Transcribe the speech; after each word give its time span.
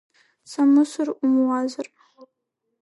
Самысыр 0.51 1.07
умуазар… 1.23 1.87